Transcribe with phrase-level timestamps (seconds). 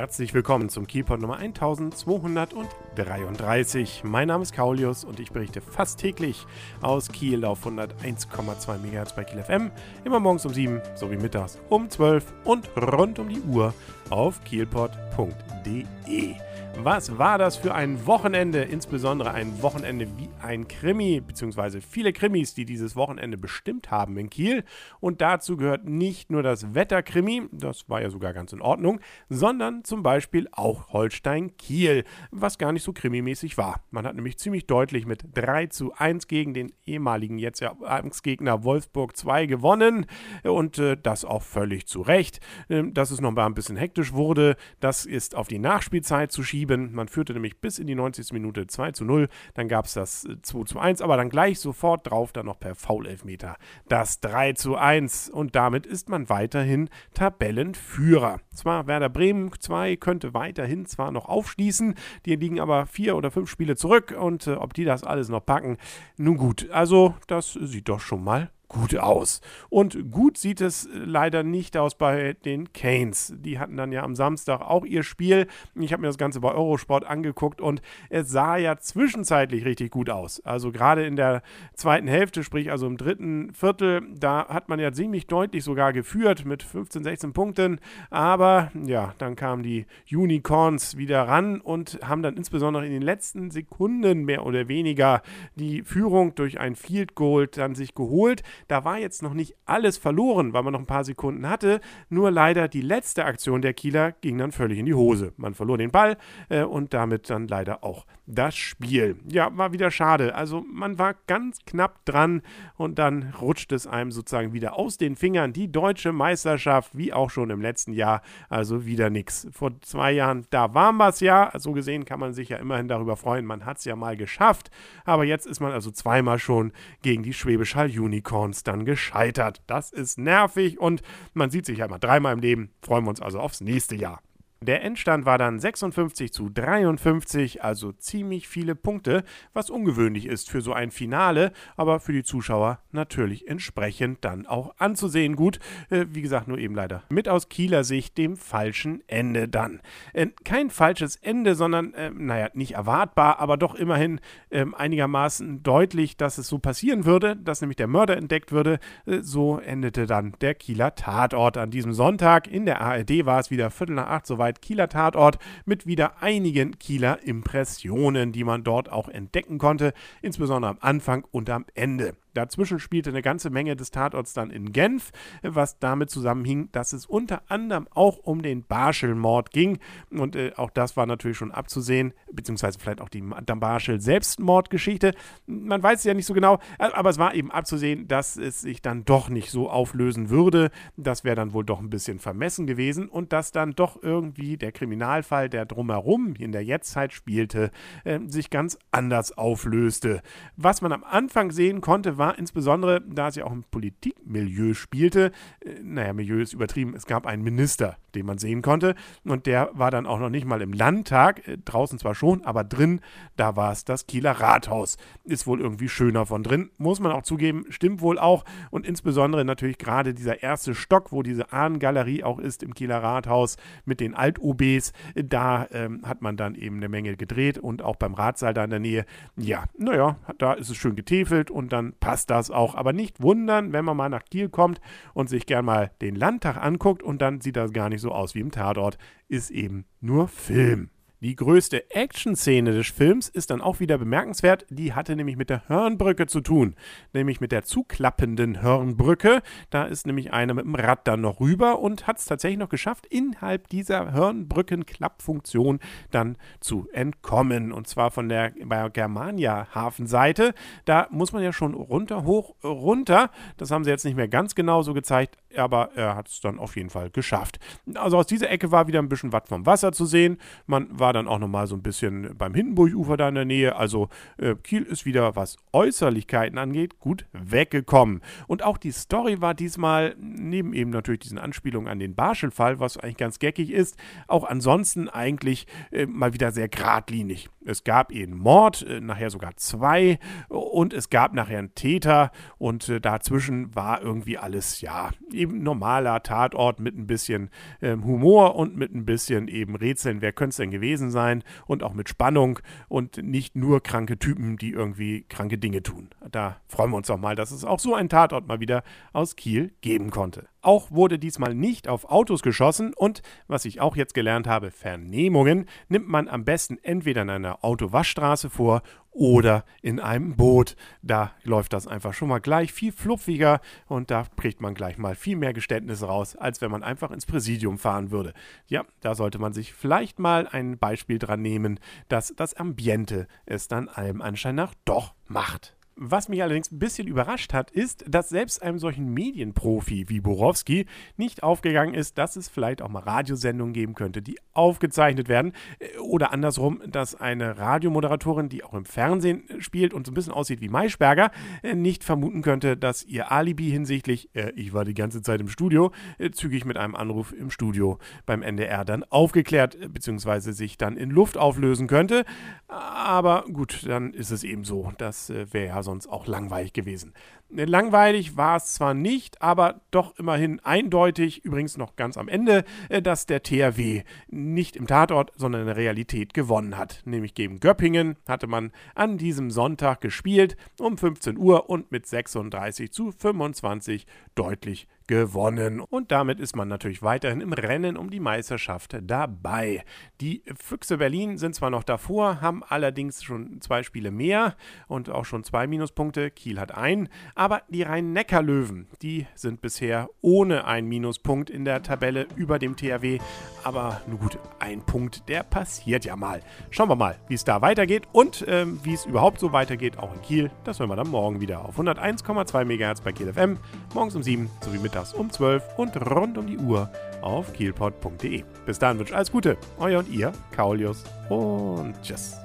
[0.00, 4.00] Herzlich willkommen zum Kielpot Nummer 1233.
[4.02, 6.46] Mein Name ist Kaulius und ich berichte fast täglich
[6.80, 9.70] aus Kiel auf 101,2 MHz bei Kiel FM.
[10.04, 13.74] Immer morgens um 7 sowie mittags um 12 und rund um die Uhr
[14.08, 16.34] auf kielpot.de.
[16.82, 18.62] Was war das für ein Wochenende?
[18.62, 24.30] Insbesondere ein Wochenende wie ein Krimi, beziehungsweise viele Krimis, die dieses Wochenende bestimmt haben in
[24.30, 24.64] Kiel.
[24.98, 29.84] Und dazu gehört nicht nur das Wetterkrimi, das war ja sogar ganz in Ordnung, sondern
[29.84, 33.84] zum Beispiel auch Holstein-Kiel, was gar nicht so krimimäßig war.
[33.90, 38.64] Man hat nämlich ziemlich deutlich mit 3 zu 1 gegen den ehemaligen jetzt ja Angstgegner
[38.64, 40.06] Wolfsburg 2 gewonnen
[40.44, 42.40] und äh, das auch völlig zu Recht.
[42.70, 46.42] Äh, dass es noch mal ein bisschen hektisch wurde, das ist auf die Nachspielzeit zu
[46.42, 46.92] schieben 7.
[46.92, 48.32] Man führte nämlich bis in die 90.
[48.32, 49.28] Minute 2 zu 0.
[49.54, 52.60] Dann gab es das 2 äh, zu 1, aber dann gleich sofort drauf dann noch
[52.60, 53.56] per Foul-Elfmeter
[53.88, 55.30] das 3 zu 1.
[55.30, 58.40] Und damit ist man weiterhin Tabellenführer.
[58.54, 61.94] Zwar Werder Bremen 2 könnte weiterhin zwar noch aufschließen,
[62.26, 65.44] die liegen aber vier oder fünf Spiele zurück und äh, ob die das alles noch
[65.44, 65.76] packen,
[66.16, 66.70] nun gut.
[66.70, 69.40] Also das sieht doch schon mal gut aus.
[69.68, 73.34] Und gut sieht es leider nicht aus bei den Canes.
[73.36, 75.48] Die hatten dann ja am Samstag auch ihr Spiel.
[75.74, 80.08] Ich habe mir das Ganze bei Eurosport angeguckt und es sah ja zwischenzeitlich richtig gut
[80.08, 80.40] aus.
[80.40, 81.42] Also gerade in der
[81.74, 86.44] zweiten Hälfte, sprich also im dritten Viertel, da hat man ja ziemlich deutlich sogar geführt
[86.44, 87.80] mit 15, 16 Punkten.
[88.08, 93.50] Aber ja, dann kamen die Unicorns wieder ran und haben dann insbesondere in den letzten
[93.50, 95.22] Sekunden mehr oder weniger
[95.56, 98.44] die Führung durch ein Field Goal dann sich geholt.
[98.68, 101.80] Da war jetzt noch nicht alles verloren, weil man noch ein paar Sekunden hatte.
[102.08, 105.32] Nur leider die letzte Aktion der Kieler ging dann völlig in die Hose.
[105.36, 106.16] Man verlor den Ball
[106.48, 109.16] äh, und damit dann leider auch das Spiel.
[109.28, 110.34] Ja, war wieder schade.
[110.34, 112.42] Also man war ganz knapp dran
[112.76, 115.52] und dann rutscht es einem sozusagen wieder aus den Fingern.
[115.52, 119.48] Die deutsche Meisterschaft, wie auch schon im letzten Jahr, also wieder nichts.
[119.52, 121.50] Vor zwei Jahren, da waren wir es ja.
[121.58, 123.44] So gesehen kann man sich ja immerhin darüber freuen.
[123.44, 124.70] Man hat es ja mal geschafft.
[125.04, 129.62] Aber jetzt ist man also zweimal schon gegen die Schwäbisch Hall Unicorns dann gescheitert.
[129.66, 131.02] Das ist nervig und
[131.34, 132.70] man sieht sich ja immer dreimal im Leben.
[132.82, 134.20] Freuen wir uns also aufs nächste Jahr.
[134.62, 140.60] Der Endstand war dann 56 zu 53, also ziemlich viele Punkte, was ungewöhnlich ist für
[140.60, 145.60] so ein Finale, aber für die Zuschauer natürlich entsprechend dann auch anzusehen gut.
[145.88, 149.80] Äh, wie gesagt, nur eben leider mit aus Kieler Sicht dem falschen Ende dann.
[150.12, 154.20] Äh, kein falsches Ende, sondern, äh, naja, nicht erwartbar, aber doch immerhin
[154.50, 158.78] ähm, einigermaßen deutlich, dass es so passieren würde, dass nämlich der Mörder entdeckt würde.
[159.06, 162.46] Äh, so endete dann der Kieler Tatort an diesem Sonntag.
[162.46, 166.22] In der ARD war es wieder Viertel nach acht soweit Arbeit Kieler Tatort mit wieder
[166.22, 172.16] einigen Kieler Impressionen, die man dort auch entdecken konnte, insbesondere am Anfang und am Ende.
[172.34, 175.10] Dazwischen spielte eine ganze Menge des Tatorts dann in Genf,
[175.42, 179.78] was damit zusammenhing, dass es unter anderem auch um den Barschel-Mord ging.
[180.10, 185.14] Und äh, auch das war natürlich schon abzusehen, beziehungsweise vielleicht auch die Barschel-Selbstmordgeschichte.
[185.46, 188.82] Man weiß es ja nicht so genau, aber es war eben abzusehen, dass es sich
[188.82, 190.70] dann doch nicht so auflösen würde.
[190.96, 194.72] Das wäre dann wohl doch ein bisschen vermessen gewesen und dass dann doch irgendwie der
[194.72, 197.70] Kriminalfall, der drumherum in der Jetztzeit spielte,
[198.04, 200.22] äh, sich ganz anders auflöste.
[200.56, 205.70] Was man am Anfang sehen konnte, war insbesondere, da ja auch im Politikmilieu spielte, äh,
[205.82, 208.94] naja, Milieu ist übertrieben, es gab einen Minister, den man sehen konnte
[209.24, 212.62] und der war dann auch noch nicht mal im Landtag, äh, draußen zwar schon, aber
[212.62, 213.00] drin,
[213.36, 214.96] da war es das Kieler Rathaus.
[215.24, 219.44] Ist wohl irgendwie schöner von drin, muss man auch zugeben, stimmt wohl auch und insbesondere
[219.44, 224.14] natürlich gerade dieser erste Stock, wo diese Ahnengalerie auch ist im Kieler Rathaus mit den
[224.14, 228.64] Alt-OBs, da ähm, hat man dann eben eine Menge gedreht und auch beim Ratssaal da
[228.64, 229.06] in der Nähe,
[229.36, 232.74] ja, naja, da ist es schön getäfelt und dann passt passt das auch.
[232.74, 234.80] Aber nicht wundern, wenn man mal nach Kiel kommt
[235.14, 238.34] und sich gern mal den Landtag anguckt und dann sieht das gar nicht so aus
[238.34, 238.98] wie im Tatort.
[239.28, 240.90] Ist eben nur Film.
[241.22, 244.64] Die größte Action-Szene des Films ist dann auch wieder bemerkenswert.
[244.70, 246.74] Die hatte nämlich mit der Hörnbrücke zu tun.
[247.12, 249.42] Nämlich mit der zuklappenden Hörnbrücke.
[249.68, 252.70] Da ist nämlich einer mit dem Rad dann noch rüber und hat es tatsächlich noch
[252.70, 255.80] geschafft, innerhalb dieser Hörnbrücken-Klappfunktion
[256.10, 257.70] dann zu entkommen.
[257.70, 260.54] Und zwar von der Germania-Hafenseite.
[260.86, 263.30] Da muss man ja schon runter, hoch, runter.
[263.58, 266.58] Das haben sie jetzt nicht mehr ganz genau so gezeigt, aber er hat es dann
[266.58, 267.58] auf jeden Fall geschafft.
[267.94, 270.38] Also aus dieser Ecke war wieder ein bisschen was vom Wasser zu sehen.
[270.66, 273.76] Man war dann auch nochmal so ein bisschen beim Hindenburg-Ufer da in der Nähe.
[273.76, 274.08] Also
[274.38, 278.20] äh, Kiel ist wieder, was Äußerlichkeiten angeht, gut weggekommen.
[278.46, 282.96] Und auch die Story war diesmal, neben eben natürlich diesen Anspielungen an den Barschel-Fall, was
[282.96, 287.48] eigentlich ganz geckig ist, auch ansonsten eigentlich äh, mal wieder sehr geradlinig.
[287.64, 290.18] Es gab eben Mord, äh, nachher sogar zwei,
[290.48, 296.22] und es gab nachher einen Täter und äh, dazwischen war irgendwie alles, ja, eben normaler
[296.22, 297.50] Tatort mit ein bisschen
[297.80, 301.82] ähm, Humor und mit ein bisschen eben Rätseln, wer könnte es denn gewesen sein und
[301.82, 302.58] auch mit Spannung
[302.88, 306.10] und nicht nur kranke Typen, die irgendwie kranke Dinge tun.
[306.30, 308.82] Da freuen wir uns doch mal, dass es auch so einen Tatort mal wieder
[309.12, 310.48] aus Kiel geben konnte.
[310.62, 315.66] Auch wurde diesmal nicht auf Autos geschossen und, was ich auch jetzt gelernt habe, Vernehmungen
[315.88, 320.76] nimmt man am besten entweder in einer Autowaschstraße vor oder in einem Boot.
[321.02, 325.14] Da läuft das einfach schon mal gleich viel flupfiger und da kriegt man gleich mal
[325.14, 328.32] viel mehr Geständnisse raus, als wenn man einfach ins Präsidium fahren würde.
[328.66, 333.68] Ja, da sollte man sich vielleicht mal ein Beispiel dran nehmen, dass das Ambiente es
[333.68, 335.76] dann allem Anschein nach doch macht.
[336.02, 340.86] Was mich allerdings ein bisschen überrascht hat, ist, dass selbst einem solchen Medienprofi wie Borowski
[341.18, 345.52] nicht aufgegangen ist, dass es vielleicht auch mal Radiosendungen geben könnte, die aufgezeichnet werden.
[345.78, 350.32] Äh, oder andersrum, dass eine Radiomoderatorin, die auch im Fernsehen spielt und so ein bisschen
[350.32, 351.32] aussieht wie Maischberger,
[351.62, 355.48] äh, nicht vermuten könnte, dass ihr Alibi hinsichtlich, äh, ich war die ganze Zeit im
[355.48, 360.52] Studio, äh, zügig mit einem Anruf im Studio beim NDR dann aufgeklärt äh, bzw.
[360.52, 362.24] sich dann in Luft auflösen könnte.
[362.70, 364.92] Aber gut, dann ist es eben so.
[364.96, 367.14] Das äh, wäre ja sonst auch langweilig gewesen.
[367.52, 373.02] Langweilig war es zwar nicht, aber doch immerhin eindeutig, übrigens noch ganz am Ende, äh,
[373.02, 377.02] dass der THW nicht im Tatort, sondern in der Realität gewonnen hat.
[377.04, 382.92] Nämlich gegen Göppingen hatte man an diesem Sonntag gespielt um 15 Uhr und mit 36
[382.92, 385.80] zu 25 deutlich gewonnen.
[385.80, 389.84] Und damit ist man natürlich weiterhin im Rennen um die Meisterschaft dabei.
[390.20, 394.54] Die Füchse Berlin sind zwar noch davor, haben allerdings schon zwei Spiele mehr
[394.86, 396.30] und auch schon zwei Minuspunkte.
[396.30, 397.08] Kiel hat einen.
[397.40, 403.18] Aber die Rhein-Neckar-Löwen, die sind bisher ohne einen Minuspunkt in der Tabelle über dem THW.
[403.64, 406.42] Aber nun gut, ein Punkt, der passiert ja mal.
[406.68, 410.12] Schauen wir mal, wie es da weitergeht und ähm, wie es überhaupt so weitergeht, auch
[410.12, 410.50] in Kiel.
[410.64, 413.56] Das hören wir dann morgen wieder auf 101,2 MHz bei Kiel FM,
[413.94, 416.92] morgens um 7 sowie mittags um 12 und rund um die Uhr
[417.22, 418.44] auf kielpot.de.
[418.66, 422.36] Bis dahin wünsche ich alles Gute, euer und ihr, Kaulius und tschüss.